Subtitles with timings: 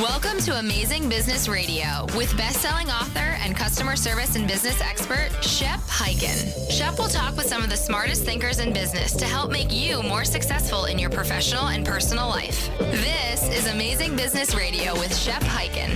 [0.00, 5.78] Welcome to Amazing Business Radio with best-selling author and customer service and business expert Shep
[5.80, 6.70] Hyken.
[6.70, 10.02] Shep will talk with some of the smartest thinkers in business to help make you
[10.02, 12.70] more successful in your professional and personal life.
[12.78, 15.90] This is Amazing Business Radio with Shep Hyken.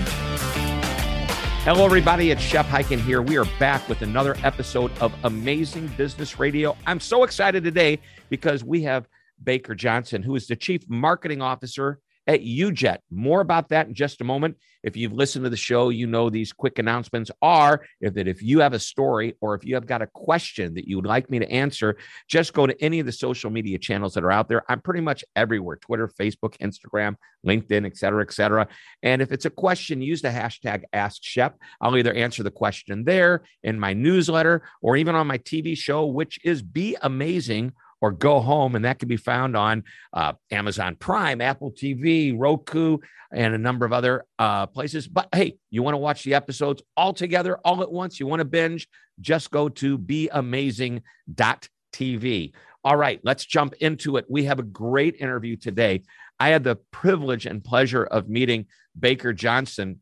[1.62, 2.30] Hello, everybody.
[2.30, 3.22] It's Shep Hyken here.
[3.22, 6.76] We are back with another episode of Amazing Business Radio.
[6.86, 9.08] I'm so excited today because we have
[9.42, 12.98] Baker Johnson, who is the Chief Marketing Officer at UJet.
[13.10, 14.56] More about that in just a moment.
[14.82, 18.42] If you've listened to the show, you know these quick announcements are if that if
[18.42, 21.30] you have a story or if you have got a question that you would like
[21.30, 21.96] me to answer,
[22.28, 24.62] just go to any of the social media channels that are out there.
[24.68, 28.68] I'm pretty much everywhere: Twitter, Facebook, Instagram, LinkedIn, et cetera, et cetera.
[29.02, 31.58] And if it's a question, use the hashtag Ask Shep.
[31.80, 36.06] I'll either answer the question there in my newsletter or even on my TV show,
[36.06, 37.72] which is Be Amazing
[38.04, 42.98] or Go Home, and that can be found on uh, Amazon Prime, Apple TV, Roku,
[43.32, 45.08] and a number of other uh, places.
[45.08, 48.20] But hey, you want to watch the episodes all together, all at once?
[48.20, 48.88] You want to binge?
[49.22, 52.52] Just go to beamazing.tv.
[52.84, 54.26] All right, let's jump into it.
[54.28, 56.02] We have a great interview today.
[56.38, 58.66] I had the privilege and pleasure of meeting
[59.00, 60.00] Baker Johnson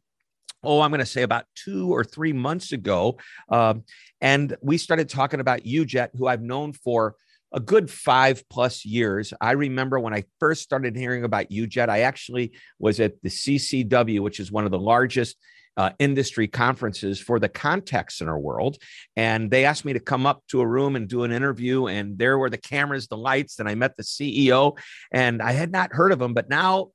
[0.64, 3.18] oh, I'm going to say about two or three months ago.
[3.48, 3.82] Um,
[4.20, 7.16] and we started talking about UJet, who I've known for
[7.52, 9.32] a good five plus years.
[9.40, 14.20] I remember when I first started hearing about UJet, I actually was at the CCW,
[14.20, 15.36] which is one of the largest
[15.76, 18.76] uh, industry conferences for the contact center world.
[19.16, 21.86] And they asked me to come up to a room and do an interview.
[21.86, 24.76] And there were the cameras, the lights, and I met the CEO.
[25.10, 26.90] And I had not heard of him, but now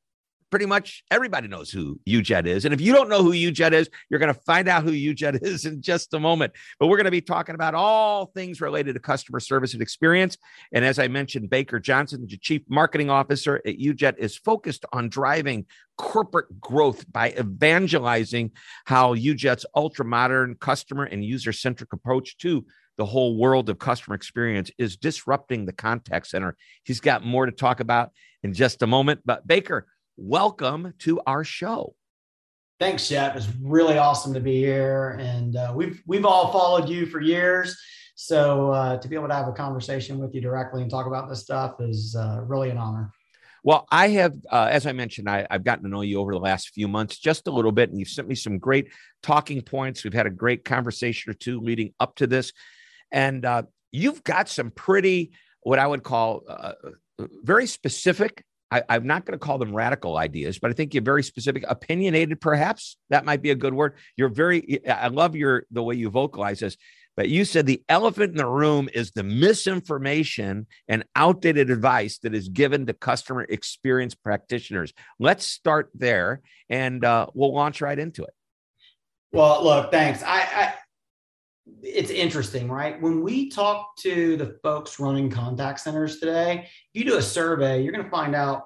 [0.49, 2.65] pretty much everybody knows who UJet is.
[2.65, 5.41] And if you don't know who UJet is, you're going to find out who UJet
[5.43, 6.53] is in just a moment.
[6.79, 10.37] But we're going to be talking about all things related to customer service and experience.
[10.71, 15.09] And as I mentioned, Baker Johnson, the Chief Marketing Officer at UJet, is focused on
[15.09, 15.65] driving
[15.97, 18.51] corporate growth by evangelizing
[18.85, 22.65] how UJet's ultra modern customer and user centric approach to
[22.97, 26.55] the whole world of customer experience is disrupting the contact center.
[26.83, 28.11] He's got more to talk about
[28.43, 29.21] in just a moment.
[29.23, 29.85] But Baker,
[30.17, 31.95] welcome to our show.
[32.79, 33.35] Thanks, Jeff.
[33.35, 37.79] It's really awesome to be here, and uh, we've we've all followed you for years.
[38.15, 41.29] So uh, to be able to have a conversation with you directly and talk about
[41.29, 43.11] this stuff is uh, really an honor.
[43.63, 46.39] Well, I have, uh, as I mentioned, I, have gotten to know you over the
[46.39, 48.87] last few months just a little bit, and you've sent me some great
[49.21, 50.03] talking points.
[50.03, 52.53] We've had a great conversation or two leading up to this,
[53.11, 56.73] and uh, you've got some pretty, what I would call, uh,
[57.43, 61.03] very specific I, am not going to call them radical ideas, but I think you're
[61.03, 63.93] very specific, opinionated, perhaps that might be a good word.
[64.17, 66.75] You're very, I love your the way you vocalize this,
[67.15, 72.35] but you said the elephant in the room is the misinformation and outdated advice that
[72.35, 74.93] is given to customer experience practitioners.
[75.19, 78.33] Let's start there, and uh, we'll launch right into it.
[79.31, 80.23] Well, look, thanks.
[80.23, 80.73] I, I
[81.81, 82.99] it's interesting, right?
[83.01, 87.81] When we talk to the folks running contact centers today, if you do a survey,
[87.81, 88.63] you're going to find out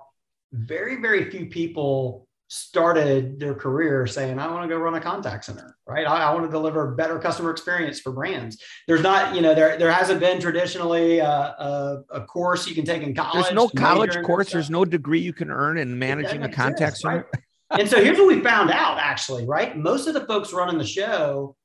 [0.51, 5.45] very, very few people started their career saying, I want to go run a contact
[5.45, 6.05] center, right?
[6.05, 8.61] I, I want to deliver better customer experience for brands.
[8.89, 12.83] There's not, you know, there, there hasn't been traditionally a, a, a course you can
[12.83, 13.45] take in college.
[13.45, 14.51] There's no college course.
[14.51, 17.25] There's no degree you can earn in managing a contact center.
[17.33, 17.43] Right?
[17.79, 19.77] and so here's what we found out actually, right?
[19.77, 21.55] Most of the folks running the show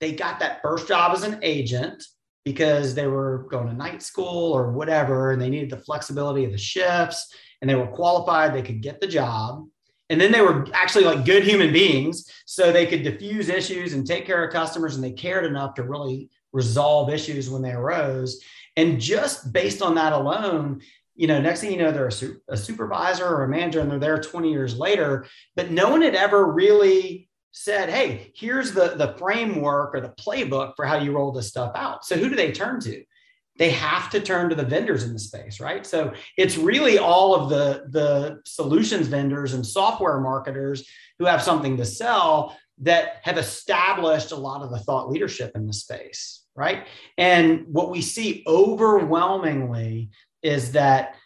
[0.00, 2.02] they got that first job as an agent
[2.44, 6.52] because they were going to night school or whatever, and they needed the flexibility of
[6.52, 9.66] the shifts and they were qualified, they could get the job.
[10.10, 12.30] And then they were actually like good human beings.
[12.46, 15.82] So they could diffuse issues and take care of customers, and they cared enough to
[15.82, 18.42] really resolve issues when they arose.
[18.76, 20.80] And just based on that alone,
[21.14, 23.90] you know, next thing you know, they're a, su- a supervisor or a manager and
[23.90, 27.27] they're there 20 years later, but no one had ever really
[27.58, 31.72] said, hey, here's the, the framework or the playbook for how you roll this stuff
[31.74, 32.04] out.
[32.04, 33.02] So who do they turn to?
[33.58, 35.84] They have to turn to the vendors in the space, right?
[35.84, 40.88] So it's really all of the, the solutions vendors and software marketers
[41.18, 45.66] who have something to sell that have established a lot of the thought leadership in
[45.66, 46.86] the space, right?
[47.18, 50.10] And what we see overwhelmingly
[50.44, 51.16] is that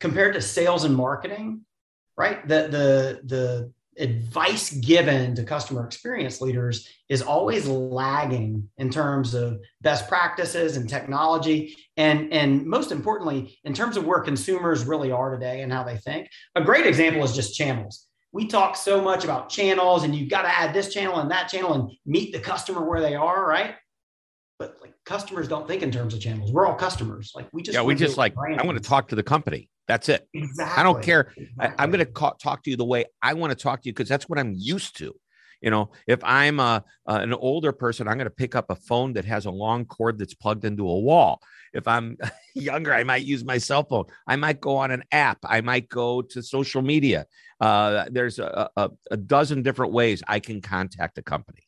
[0.00, 1.66] compared to sales and marketing,
[2.16, 2.48] right?
[2.48, 9.60] The the the advice given to customer experience leaders is always lagging in terms of
[9.82, 11.76] best practices and technology.
[11.96, 15.96] And and most importantly in terms of where consumers really are today and how they
[15.96, 18.06] think a great example is just channels.
[18.32, 21.48] We talk so much about channels and you've got to add this channel and that
[21.48, 23.76] channel and meet the customer where they are right
[25.04, 27.94] customers don't think in terms of channels we're all customers like we just yeah we
[27.94, 30.28] just like i want to talk to the company that's it.
[30.32, 30.80] Exactly.
[30.80, 31.32] I don't care.
[31.36, 31.74] Exactly.
[31.78, 33.92] I, am going to talk to you the way I want to talk to you
[33.92, 35.14] because that's what I'm used to.
[35.60, 38.76] You know, if I'm a, uh, an older person, I'm going to pick up a
[38.76, 41.40] phone that has a long cord that's plugged into a wall.
[41.72, 42.18] If I'm
[42.54, 44.04] younger, I might use my cell phone.
[44.26, 45.38] I might go on an app.
[45.44, 47.26] I might go to social media.
[47.60, 51.62] Uh, there's a, a, a dozen different ways I can contact a company.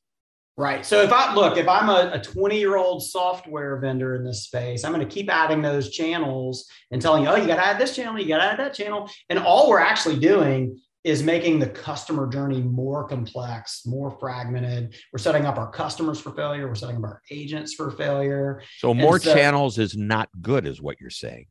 [0.59, 0.87] Right.
[0.87, 4.85] So if I look, if I'm a 20 year old software vendor in this space,
[4.85, 7.79] I'm going to keep adding those channels and telling you, oh, you got to add
[7.79, 9.11] this channel, you got to add that channel.
[9.29, 14.97] And all we're actually doing is making the customer journey more complex, more fragmented.
[15.13, 16.67] We're setting up our customers for failure.
[16.67, 18.63] We're setting up our agents for failure.
[18.79, 21.47] So more so, channels is not good, is what you're saying.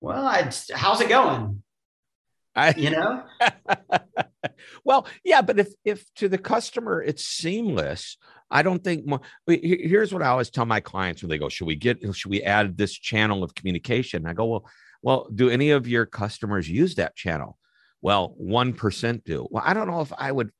[0.00, 1.62] Well, I'd, how's it going?
[2.54, 3.24] I, you know
[4.84, 8.16] well yeah but if if to the customer it's seamless
[8.50, 11.66] i don't think more here's what i always tell my clients when they go should
[11.66, 14.26] we get should we add this channel of communication?
[14.26, 14.66] I go well
[15.02, 17.58] well do any of your customers use that channel?
[18.00, 19.46] Well 1% do.
[19.50, 20.50] Well i don't know if i would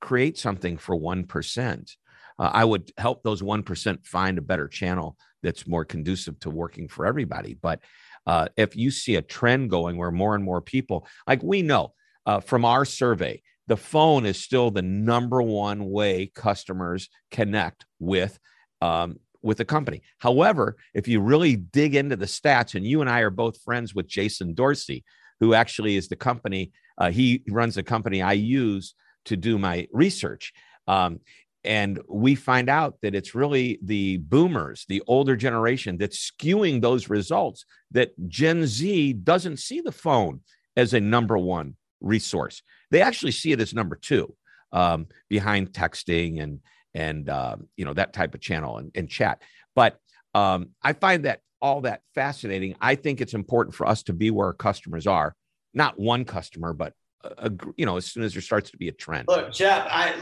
[0.00, 1.96] create something for 1%
[2.38, 5.16] uh, i would help those 1% find a better channel
[5.46, 7.54] that's more conducive to working for everybody.
[7.54, 7.80] But
[8.26, 11.92] uh, if you see a trend going where more and more people, like we know
[12.26, 18.38] uh, from our survey, the phone is still the number one way customers connect with
[18.80, 20.02] um, with the company.
[20.18, 23.94] However, if you really dig into the stats, and you and I are both friends
[23.94, 25.04] with Jason Dorsey,
[25.40, 28.94] who actually is the company, uh, he runs the company I use
[29.26, 30.52] to do my research.
[30.88, 31.20] Um,
[31.64, 37.08] and we find out that it's really the boomers, the older generation, that's skewing those
[37.08, 37.64] results.
[37.90, 40.40] That Gen Z doesn't see the phone
[40.76, 44.34] as a number one resource; they actually see it as number two,
[44.72, 46.60] um, behind texting and
[46.94, 49.42] and uh, you know that type of channel and, and chat.
[49.74, 49.98] But
[50.34, 52.76] um, I find that all that fascinating.
[52.80, 55.34] I think it's important for us to be where our customers are,
[55.74, 56.92] not one customer, but
[57.38, 59.26] a, you know, as soon as there starts to be a trend.
[59.28, 60.12] Look, Jeff, I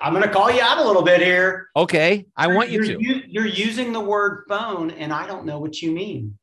[0.00, 1.68] I'm going to call you out a little bit here.
[1.76, 3.30] Okay, I want you you're, to.
[3.30, 6.38] You're using the word phone, and I don't know what you mean.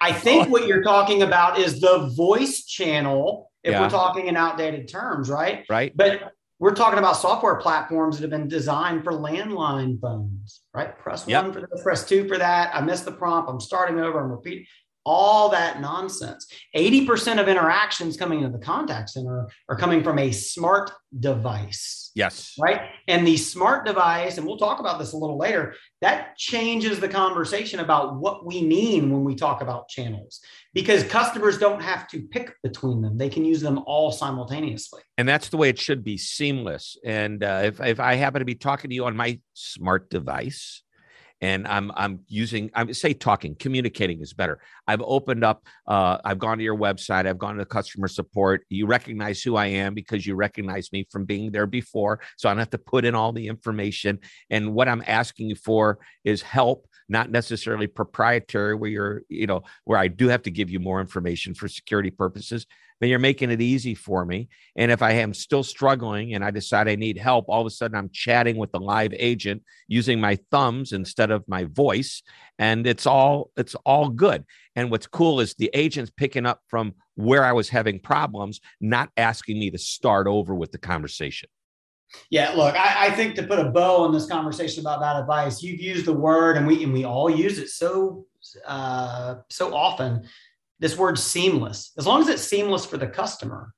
[0.00, 0.50] I think oh.
[0.50, 3.49] what you're talking about is the voice channel.
[3.62, 3.82] If yeah.
[3.82, 5.64] we're talking in outdated terms, right?
[5.68, 5.94] Right.
[5.96, 10.98] But we're talking about software platforms that have been designed for landline phones, right?
[10.98, 11.44] Press yep.
[11.44, 12.74] one for this, press two for that.
[12.74, 13.50] I missed the prompt.
[13.50, 14.20] I'm starting over.
[14.20, 14.66] I'm repeating
[15.04, 16.46] all that nonsense.
[16.76, 21.99] 80% of interactions coming into the contact center are coming from a smart device.
[22.14, 22.54] Yes.
[22.58, 22.82] Right.
[23.08, 27.08] And the smart device, and we'll talk about this a little later, that changes the
[27.08, 30.40] conversation about what we mean when we talk about channels
[30.74, 33.18] because customers don't have to pick between them.
[33.18, 35.02] They can use them all simultaneously.
[35.18, 36.96] And that's the way it should be seamless.
[37.04, 40.82] And uh, if, if I happen to be talking to you on my smart device,
[41.40, 44.60] and I'm I'm using I say talking, communicating is better.
[44.86, 45.64] I've opened up.
[45.86, 47.26] Uh, I've gone to your website.
[47.26, 48.64] I've gone to customer support.
[48.68, 52.20] You recognize who I am because you recognize me from being there before.
[52.36, 54.18] So I don't have to put in all the information.
[54.50, 58.74] And what I'm asking you for is help, not necessarily proprietary.
[58.74, 62.10] Where you're, you know, where I do have to give you more information for security
[62.10, 62.66] purposes
[63.00, 64.48] then you're making it easy for me.
[64.76, 67.70] And if I am still struggling and I decide I need help, all of a
[67.70, 72.22] sudden I'm chatting with the live agent using my thumbs instead of my voice.
[72.58, 74.44] And it's all it's all good.
[74.76, 79.10] And what's cool is the agent's picking up from where I was having problems, not
[79.16, 81.48] asking me to start over with the conversation.
[82.30, 85.62] Yeah, look, I, I, think to put a bow on this conversation about that advice,
[85.62, 88.26] you've used the word, and we and we all use it so
[88.66, 90.26] uh, so often
[90.80, 93.72] this word seamless, as long as it's seamless for the customer,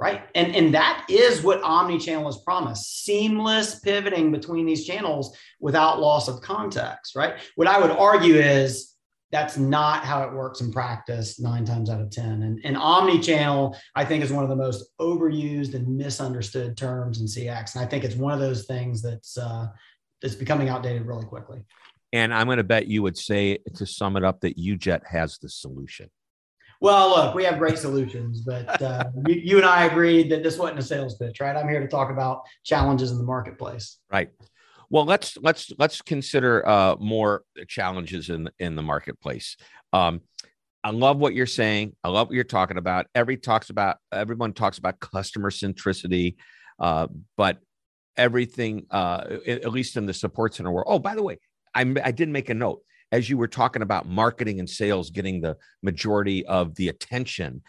[0.00, 0.22] right?
[0.34, 6.28] And, and that is what omni-channel has promised seamless pivoting between these channels without loss
[6.28, 7.34] of context, right?
[7.56, 8.95] What I would argue is
[9.36, 12.42] that's not how it works in practice nine times out of 10.
[12.42, 17.26] And, and omni-channel, I think, is one of the most overused and misunderstood terms in
[17.26, 17.74] CX.
[17.74, 19.66] And I think it's one of those things that's uh,
[20.22, 21.66] that's becoming outdated really quickly.
[22.14, 25.36] And I'm going to bet you would say, to sum it up, that UJET has
[25.36, 26.08] the solution.
[26.80, 30.56] Well, look, we have great solutions, but uh, you, you, and I agreed that this
[30.56, 31.56] wasn't a sales pitch, right?
[31.56, 33.98] I'm here to talk about challenges in the marketplace.
[34.10, 34.30] Right.
[34.90, 39.56] Well, let's let's let's consider uh, more challenges in in the marketplace.
[39.92, 40.20] Um,
[40.84, 41.96] I love what you're saying.
[42.04, 43.06] I love what you're talking about.
[43.14, 46.36] Every talks about everyone talks about customer centricity.
[46.78, 47.58] Uh, but
[48.16, 50.86] everything, uh, at least in the support center world.
[50.88, 51.38] Oh, by the way,
[51.74, 55.40] I, I did make a note as you were talking about marketing and sales getting
[55.40, 57.62] the majority of the attention.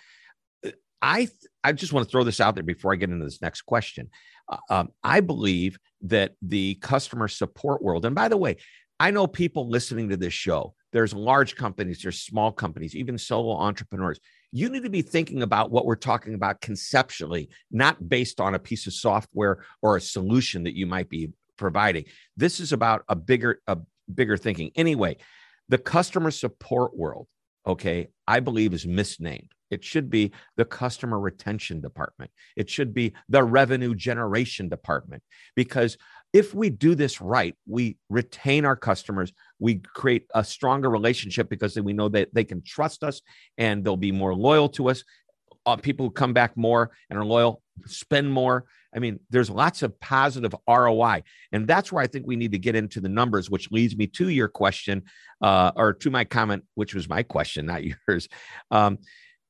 [1.02, 1.28] I
[1.64, 4.10] I just want to throw this out there before I get into this next question.
[4.50, 8.58] Uh, um, I believe that the customer support world, and by the way,
[9.00, 10.74] I know people listening to this show.
[10.92, 14.20] There's large companies, there's small companies, even solo entrepreneurs.
[14.52, 18.60] You need to be thinking about what we're talking about conceptually, not based on a
[18.60, 22.06] piece of software or a solution that you might be providing.
[22.38, 23.78] This is about a bigger, a
[24.12, 24.72] bigger thinking.
[24.76, 25.18] Anyway,
[25.70, 27.28] the customer support world,
[27.66, 29.52] okay, I believe is misnamed.
[29.70, 32.32] It should be the customer retention department.
[32.56, 35.24] It should be the revenue generation department.
[35.56, 35.98] Because
[36.34, 41.80] if we do this right, we retain our customers, we create a stronger relationship because
[41.80, 43.22] we know that they can trust us
[43.58, 45.04] and they'll be more loyal to us.
[45.66, 48.66] Uh, people who come back more and are loyal spend more.
[48.96, 51.24] I mean, there's lots of positive ROI.
[51.52, 54.08] And that's where I think we need to get into the numbers, which leads me
[54.08, 55.04] to your question
[55.42, 58.28] uh, or to my comment, which was my question, not yours.
[58.72, 59.00] Um,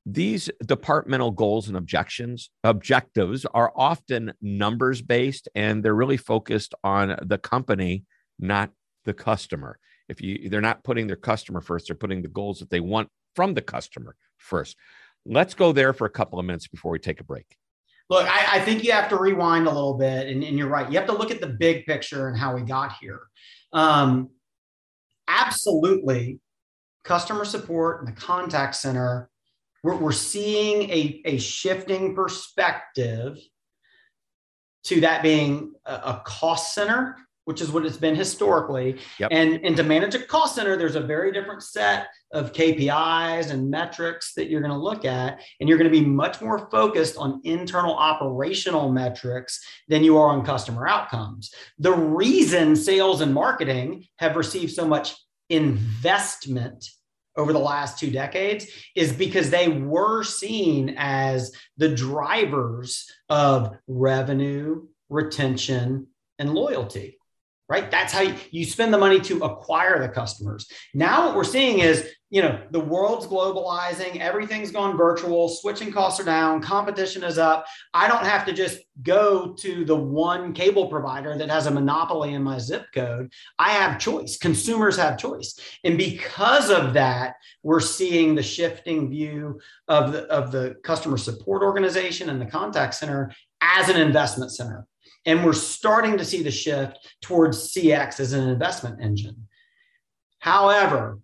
[0.09, 7.17] these departmental goals and objections objectives are often numbers based and they're really focused on
[7.23, 8.05] the company
[8.39, 8.71] not
[9.03, 12.69] the customer if you they're not putting their customer first they're putting the goals that
[12.69, 14.77] they want from the customer first
[15.25, 17.57] let's go there for a couple of minutes before we take a break
[18.09, 20.89] Look, I, I, think you have to rewind a little bit, and, and, you're right.
[20.89, 23.19] You have to look at the big picture and how we got here.
[23.73, 24.29] Um,
[25.27, 26.39] absolutely,
[27.03, 29.29] customer support and the contact center,
[29.87, 33.37] we're, we're seeing a, a shifting perspective
[34.83, 37.15] to that being a, a cost center
[37.45, 38.99] which is what it's been historically.
[39.19, 39.29] Yep.
[39.31, 43.71] And, and to manage a cost center, there's a very different set of KPIs and
[43.71, 45.39] metrics that you're going to look at.
[45.61, 50.27] And you're going to be much more focused on internal operational metrics than you are
[50.27, 51.53] on customer outcomes.
[51.79, 55.15] The reason sales and marketing have received so much
[55.49, 56.85] investment
[57.37, 64.87] over the last two decades is because they were seen as the drivers of revenue,
[65.09, 66.07] retention,
[66.39, 67.17] and loyalty
[67.69, 67.91] right?
[67.91, 70.69] That's how you, you spend the money to acquire the customers.
[70.93, 76.19] Now, what we're seeing is, you know, the world's globalizing, everything's gone virtual, switching costs
[76.19, 77.65] are down, competition is up.
[77.93, 82.33] I don't have to just go to the one cable provider that has a monopoly
[82.33, 83.31] in my zip code.
[83.59, 84.37] I have choice.
[84.37, 85.59] Consumers have choice.
[85.83, 91.63] And because of that, we're seeing the shifting view of the, of the customer support
[91.63, 93.31] organization and the contact center
[93.61, 94.85] as an investment center
[95.27, 99.47] and we're starting to see the shift towards CX as an investment engine.
[100.39, 101.19] However,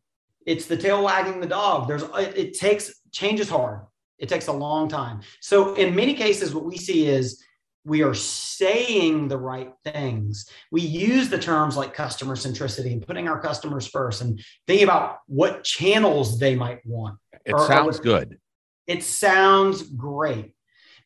[0.45, 1.87] it's the tail wagging the dog.
[1.87, 3.81] There's it takes change is hard.
[4.19, 5.21] It takes a long time.
[5.39, 7.43] So in many cases, what we see is
[7.85, 10.49] we are saying the right things.
[10.71, 15.19] We use the terms like customer centricity and putting our customers first and thinking about
[15.27, 17.17] what channels they might want.
[17.45, 18.37] It or, sounds or, good.
[18.85, 20.52] It sounds great.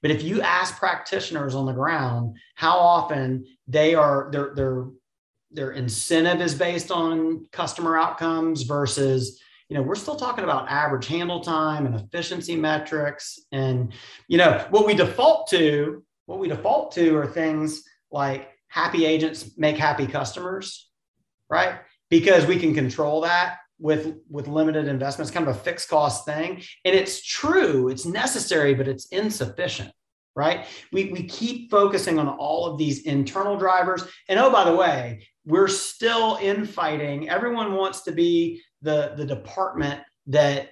[0.02, 4.86] But if you ask practitioners on the ground how often they are their their
[5.52, 11.08] their incentive is based on customer outcomes versus you know we're still talking about average
[11.08, 13.40] handle time and efficiency metrics.
[13.52, 13.94] And
[14.28, 19.58] you know what we default to what we default to are things like happy agents
[19.58, 20.88] make happy customers
[21.50, 21.80] right?
[22.10, 26.62] Because we can control that with with limited investments kind of a fixed cost thing.
[26.86, 29.92] And it's true it's necessary but it's insufficient
[30.36, 30.68] right?
[30.94, 34.04] We, we keep focusing on all of these internal drivers.
[34.30, 37.30] And oh by the way we're still infighting.
[37.30, 40.70] Everyone wants to be the the department that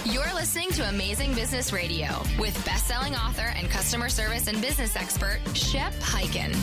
[0.07, 5.41] You're listening to Amazing Business Radio with best-selling author and customer service and business expert
[5.55, 6.57] Shep Hyken.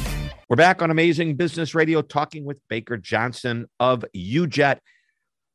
[0.48, 4.80] We're back on Amazing Business Radio talking with Baker Johnson of UJet.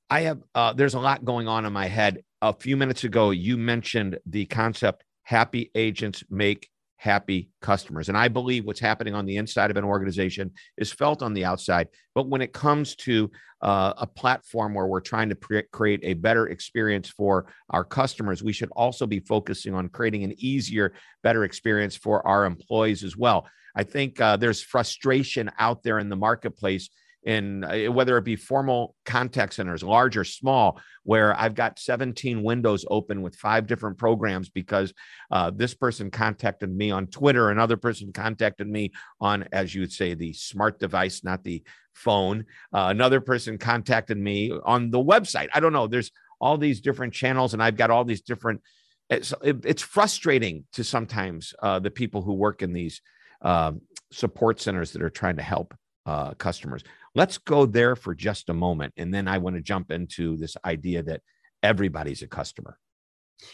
[0.08, 2.22] I have uh, there's a lot going on in my head.
[2.42, 8.08] A few minutes ago, you mentioned the concept happy agents make happy customers.
[8.08, 11.44] And I believe what's happening on the inside of an organization is felt on the
[11.44, 11.88] outside.
[12.14, 13.30] But when it comes to
[13.62, 18.42] uh, a platform where we're trying to pre- create a better experience for our customers,
[18.42, 23.16] we should also be focusing on creating an easier, better experience for our employees as
[23.16, 23.46] well.
[23.74, 26.88] I think uh, there's frustration out there in the marketplace
[27.26, 32.42] in uh, whether it be formal contact centers, large or small, where I've got 17
[32.42, 34.94] windows open with five different programs because
[35.32, 39.92] uh, this person contacted me on Twitter, another person contacted me on, as you would
[39.92, 41.64] say, the smart device, not the
[41.94, 42.44] phone.
[42.72, 45.48] Uh, another person contacted me on the website.
[45.52, 45.88] I don't know.
[45.88, 48.62] There's all these different channels, and I've got all these different.
[49.10, 53.00] It's, it's frustrating to sometimes uh, the people who work in these
[53.42, 53.80] um,
[54.12, 55.74] support centers that are trying to help
[56.06, 56.82] uh, customers.
[57.16, 58.92] Let's go there for just a moment.
[58.98, 61.22] And then I want to jump into this idea that
[61.62, 62.78] everybody's a customer.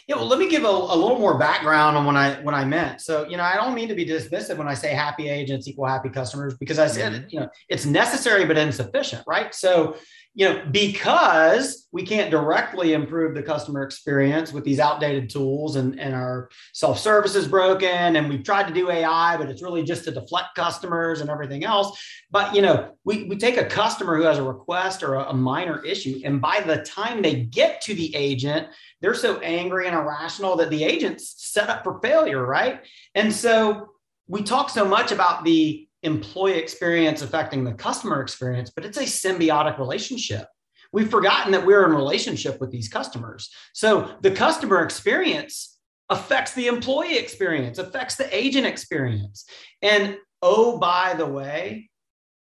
[0.07, 2.64] Yeah, well, let me give a, a, little more background on what I what I
[2.64, 3.01] meant.
[3.01, 5.87] So, you know, I don't mean to be dismissive when I say happy agents equal
[5.87, 7.29] happy customers because I said, mm-hmm.
[7.31, 9.55] you know, it's necessary but insufficient, right?
[9.55, 9.97] So,
[10.35, 16.01] you know, because we can't directly improve the customer experience with these outdated tools and,
[16.01, 20.05] and our self-service is broken and we've tried to do AI, but it's really just
[20.05, 22.03] to deflect customers and everything else.
[22.31, 25.35] But, you know, we, we take a customer who has a request or a, a
[25.35, 28.68] minor issue, and by the time they get to the agent,
[29.03, 32.81] they're so angry and irrational that the agent's set up for failure, right?
[33.15, 33.91] And so
[34.29, 39.03] we talk so much about the employee experience affecting the customer experience, but it's a
[39.03, 40.47] symbiotic relationship.
[40.93, 43.51] We've forgotten that we're in relationship with these customers.
[43.73, 49.47] So the customer experience affects the employee experience, affects the agent experience.
[49.81, 51.91] And oh, by the way,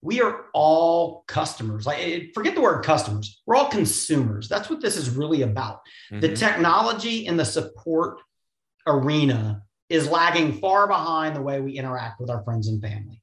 [0.02, 1.86] we are all customers.
[1.86, 3.42] Like forget the word customers.
[3.46, 4.48] We're all consumers.
[4.48, 5.80] That's what this is really about.
[6.10, 6.20] Mm-hmm.
[6.20, 8.20] The technology and the support
[8.86, 13.22] arena is lagging far behind the way we interact with our friends and family.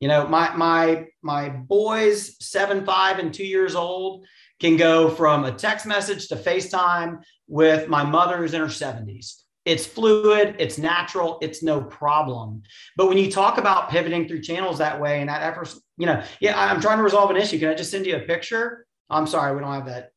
[0.00, 4.24] You know, my my my boys, seven, five, and two years old,
[4.58, 9.41] can go from a text message to FaceTime with my mother who's in her 70s.
[9.64, 12.62] It's fluid, it's natural, it's no problem.
[12.96, 16.22] But when you talk about pivoting through channels that way and that effort, you know,
[16.40, 17.58] yeah, I'm trying to resolve an issue.
[17.58, 18.86] Can I just send you a picture?
[19.08, 20.10] I'm sorry, we don't have that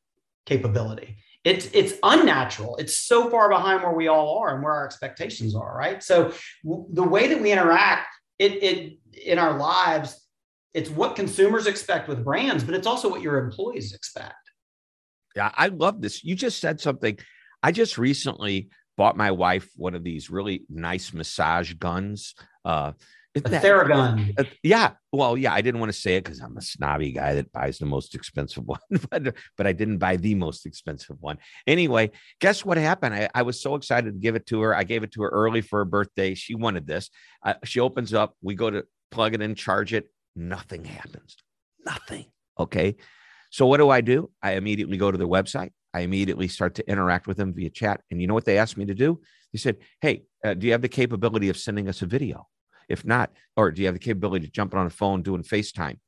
[0.46, 1.18] capability.
[1.44, 2.76] It's it's unnatural.
[2.76, 6.02] It's so far behind where we all are and where our expectations are, right?
[6.02, 6.32] So
[6.64, 8.08] w- the way that we interact
[8.40, 10.20] it, it in our lives,
[10.74, 14.34] it's what consumers expect with brands, but it's also what your employees expect.
[15.36, 16.24] Yeah, I love this.
[16.24, 17.16] You just said something.
[17.62, 22.34] I just recently bought my wife one of these really nice massage guns.
[22.64, 22.92] Uh,
[23.36, 24.32] a Theragun.
[24.38, 24.92] Uh, yeah.
[25.12, 27.78] Well, yeah, I didn't want to say it because I'm a snobby guy that buys
[27.78, 28.80] the most expensive one,
[29.10, 31.38] but, but I didn't buy the most expensive one.
[31.66, 33.14] Anyway, guess what happened?
[33.14, 34.74] I, I was so excited to give it to her.
[34.74, 36.34] I gave it to her early for her birthday.
[36.34, 37.10] She wanted this.
[37.44, 38.34] Uh, she opens up.
[38.42, 40.10] We go to plug it in, charge it.
[40.34, 41.36] Nothing happens.
[41.84, 42.26] Nothing.
[42.58, 42.96] Okay.
[43.50, 44.30] So what do I do?
[44.42, 45.70] I immediately go to their website.
[45.96, 48.02] I immediately start to interact with them via chat.
[48.10, 49.18] And you know what they asked me to do?
[49.52, 52.46] They said, Hey, uh, do you have the capability of sending us a video?
[52.86, 55.98] If not, or do you have the capability to jump on a phone doing FaceTime,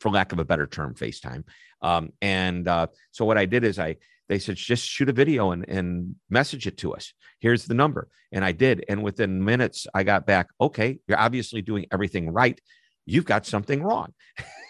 [0.00, 1.44] for lack of a better term, FaceTime?
[1.80, 3.96] Um, and uh, so what I did is I
[4.28, 7.14] they said just shoot a video and, and message it to us.
[7.40, 8.84] Here's the number, and I did.
[8.86, 10.48] And within minutes, I got back.
[10.60, 12.60] Okay, you're obviously doing everything right.
[13.06, 14.12] You've got something wrong.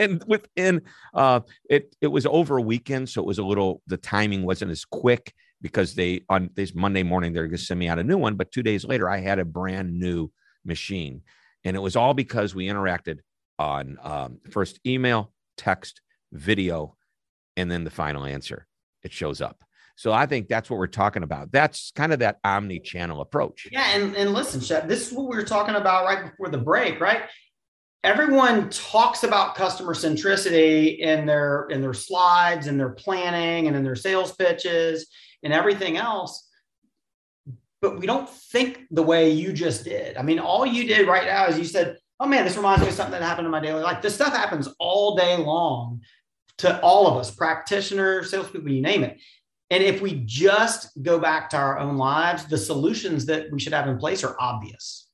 [0.00, 0.82] and within
[1.14, 3.82] uh, it, it was over a weekend, so it was a little.
[3.86, 7.78] The timing wasn't as quick because they on this Monday morning they're going to send
[7.78, 10.30] me out a new one, but two days later I had a brand new
[10.64, 11.22] machine,
[11.64, 13.18] and it was all because we interacted
[13.58, 16.00] on um, first email, text,
[16.32, 16.96] video,
[17.56, 18.66] and then the final answer.
[19.02, 19.62] It shows up.
[19.96, 21.52] So I think that's what we're talking about.
[21.52, 23.68] That's kind of that omni-channel approach.
[23.70, 26.56] Yeah, and, and listen, Shep, this is what we were talking about right before the
[26.56, 27.24] break, right?
[28.02, 33.84] Everyone talks about customer centricity in their in their slides and their planning and in
[33.84, 35.06] their sales pitches
[35.42, 36.48] and everything else.
[37.82, 40.16] But we don't think the way you just did.
[40.16, 42.88] I mean, all you did right now is you said, Oh man, this reminds me
[42.88, 44.02] of something that happened in my daily life.
[44.02, 46.00] This stuff happens all day long
[46.58, 49.18] to all of us, practitioners, salespeople, you name it.
[49.70, 53.72] And if we just go back to our own lives, the solutions that we should
[53.72, 55.08] have in place are obvious.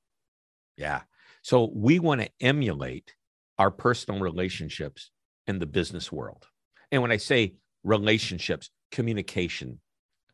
[0.76, 1.02] Yeah.
[1.46, 3.14] So we want to emulate
[3.56, 5.12] our personal relationships
[5.46, 6.44] in the business world.
[6.90, 7.54] And when I say
[7.84, 9.78] relationships, communication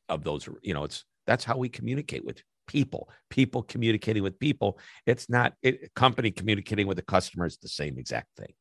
[0.09, 3.11] of those, you know, it's that's how we communicate with people.
[3.29, 4.79] People communicating with people.
[5.05, 8.55] It's not it, company communicating with the customer is the same exact thing.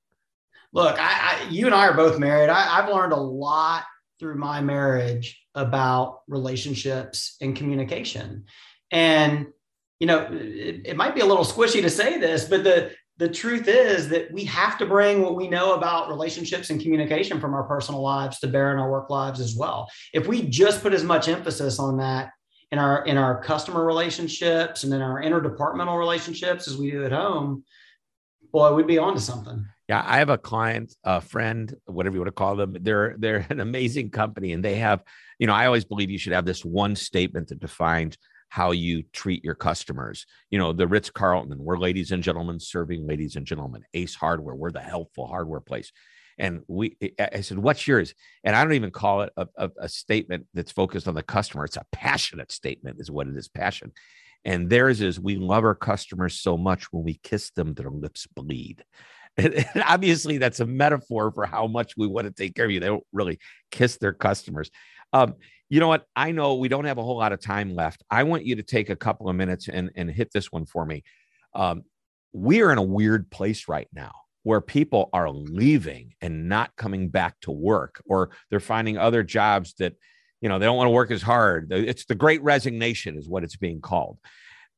[0.73, 2.49] Look, I, I you and I are both married.
[2.49, 3.85] I, I've learned a lot
[4.19, 8.43] through my marriage about relationships and communication.
[8.91, 9.47] And,
[10.01, 13.29] you know, it, it, might be a little squishy to say this, but the, the
[13.29, 17.53] truth is that we have to bring what we know about relationships and communication from
[17.53, 19.87] our personal lives to bear in our work lives as well.
[20.11, 22.31] If we just put as much emphasis on that
[22.71, 27.11] in our in our customer relationships and in our interdepartmental relationships as we do at
[27.11, 27.63] home,
[28.51, 29.67] boy, we'd be onto something.
[29.87, 32.75] Yeah, I have a client, a friend, whatever you want to call them.
[32.81, 35.03] They're they're an amazing company, and they have,
[35.37, 38.17] you know, I always believe you should have this one statement that defines
[38.51, 40.25] how you treat your customers.
[40.49, 43.85] You know, the Ritz Carlton, we're ladies and gentlemen serving ladies and gentlemen.
[43.93, 45.93] Ace Hardware, we're the helpful hardware place.
[46.37, 48.13] And we, I said, what's yours?
[48.43, 51.63] And I don't even call it a, a, a statement that's focused on the customer.
[51.63, 53.47] It's a passionate statement, is what it is.
[53.47, 53.93] Passion.
[54.43, 58.27] And theirs is we love our customers so much when we kiss them, their lips
[58.27, 58.83] bleed.
[59.37, 62.81] And, obviously, that's a metaphor for how much we want to take care of you.
[62.81, 63.39] They don't really
[63.71, 64.69] kiss their customers.
[65.13, 65.35] Um,
[65.69, 66.05] you know what?
[66.15, 68.03] I know we don't have a whole lot of time left.
[68.09, 70.85] I want you to take a couple of minutes and, and hit this one for
[70.85, 71.03] me.
[71.55, 71.83] Um,
[72.33, 74.11] we are in a weird place right now
[74.43, 79.75] where people are leaving and not coming back to work, or they're finding other jobs
[79.77, 79.93] that,
[80.41, 81.71] you know, they don't want to work as hard.
[81.71, 84.17] It's the great resignation, is what it's being called.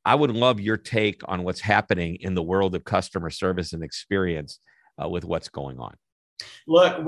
[0.03, 3.83] I would love your take on what's happening in the world of customer service and
[3.83, 4.59] experience
[5.01, 5.95] uh, with what's going on.
[6.67, 7.05] Look,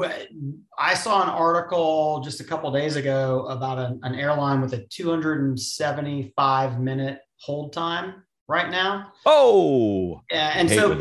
[0.78, 4.86] I saw an article just a couple days ago about an, an airline with a
[4.90, 9.12] 275 minute hold time right now.
[9.26, 10.94] Oh, yeah, and so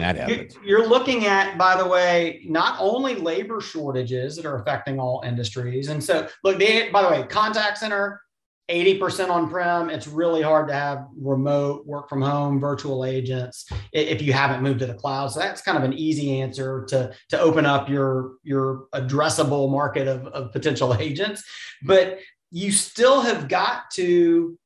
[0.65, 5.89] you're looking at, by the way, not only labor shortages that are affecting all industries,
[5.89, 8.21] and so look, the, by the way, contact center
[8.71, 14.23] 80% on prem it's really hard to have remote work from home virtual agents if
[14.23, 15.29] you haven't moved to the cloud.
[15.29, 20.09] So that's kind of an easy answer to to open up your your addressable market
[20.09, 21.45] of, of potential agents.
[21.83, 24.59] But you still have got to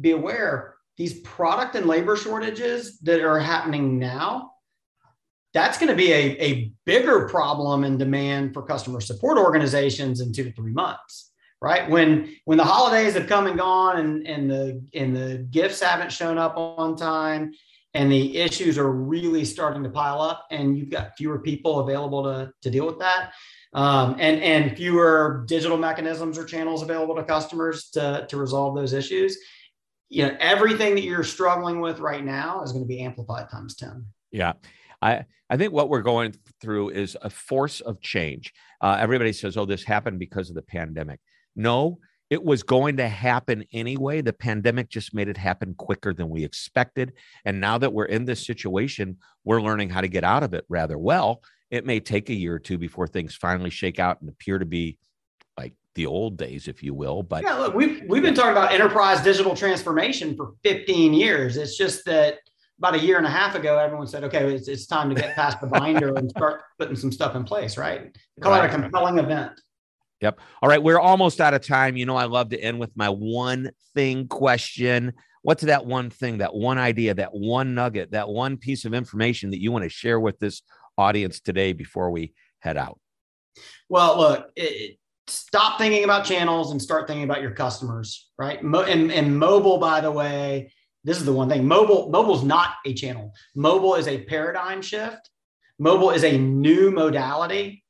[0.00, 4.50] be aware these product and labor shortages that are happening now
[5.52, 10.32] that's going to be a, a bigger problem in demand for customer support organizations in
[10.32, 11.32] two to three months
[11.64, 11.88] right?
[11.88, 16.12] When when the holidays have come and gone and, and the and the gifts haven't
[16.12, 17.54] shown up on time
[17.94, 22.22] and the issues are really starting to pile up and you've got fewer people available
[22.24, 23.32] to, to deal with that.
[23.72, 28.92] Um, and, and fewer digital mechanisms or channels available to customers to, to resolve those
[28.92, 29.38] issues.
[30.10, 33.74] You know, everything that you're struggling with right now is going to be amplified times
[33.76, 34.04] 10.
[34.30, 34.52] Yeah.
[35.00, 38.52] I, I think what we're going through is a force of change.
[38.80, 41.20] Uh, everybody says, oh, this happened because of the pandemic.
[41.56, 41.98] No,
[42.30, 44.20] it was going to happen anyway.
[44.20, 47.12] The pandemic just made it happen quicker than we expected.
[47.44, 50.64] And now that we're in this situation, we're learning how to get out of it
[50.68, 51.42] rather well.
[51.70, 54.64] It may take a year or two before things finally shake out and appear to
[54.64, 54.98] be
[55.58, 57.22] like the old days, if you will.
[57.22, 61.56] But yeah, look, we've we've been talking about enterprise digital transformation for 15 years.
[61.56, 62.38] It's just that
[62.78, 65.34] about a year and a half ago, everyone said, okay, it's, it's time to get
[65.34, 68.16] past the binder and start putting some stuff in place, right?
[68.40, 68.64] Call right.
[68.64, 69.52] it a compelling event.
[70.24, 70.40] Yep.
[70.62, 70.82] All right.
[70.82, 71.98] We're almost out of time.
[71.98, 75.12] You know, I love to end with my one thing question.
[75.42, 79.50] What's that one thing, that one idea, that one nugget, that one piece of information
[79.50, 80.62] that you want to share with this
[80.96, 82.98] audience today before we head out?
[83.90, 88.64] Well, look, it, stop thinking about channels and start thinking about your customers, right?
[88.64, 90.72] Mo- and, and mobile, by the way,
[91.04, 94.80] this is the one thing mobile mobile is not a channel mobile is a paradigm
[94.80, 95.28] shift
[95.78, 97.83] mobile is a new modality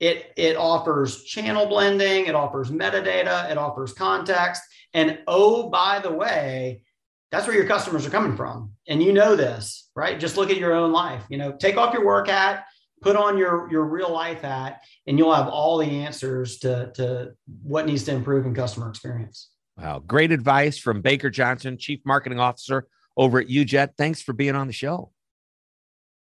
[0.00, 4.62] It, it offers channel blending, it offers metadata, it offers context.
[4.94, 6.82] And oh, by the way,
[7.30, 8.72] that's where your customers are coming from.
[8.86, 10.18] And you know this, right?
[10.18, 11.24] Just look at your own life.
[11.28, 12.64] You know, take off your work hat,
[13.02, 17.32] put on your, your real life hat, and you'll have all the answers to, to
[17.62, 19.50] what needs to improve in customer experience.
[19.76, 20.00] Wow.
[20.00, 23.90] Great advice from Baker Johnson, Chief Marketing Officer over at UJET.
[23.96, 25.12] Thanks for being on the show.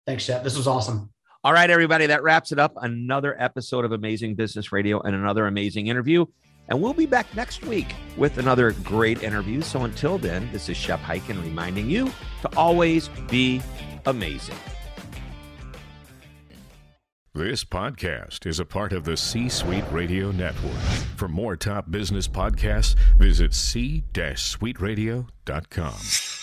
[0.06, 0.42] Thanks, Shep.
[0.42, 1.12] This was awesome.
[1.48, 2.74] All right, everybody, that wraps it up.
[2.76, 6.26] Another episode of Amazing Business Radio and another amazing interview.
[6.68, 9.62] And we'll be back next week with another great interview.
[9.62, 13.62] So until then, this is Shep Hyken reminding you to always be
[14.04, 14.56] amazing.
[17.32, 20.82] This podcast is a part of the C Suite Radio Network.
[21.16, 26.37] For more top business podcasts, visit c-suiteradio.com.